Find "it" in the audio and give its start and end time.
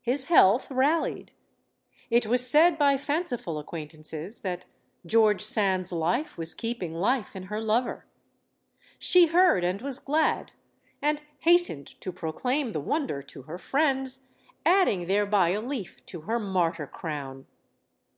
2.08-2.26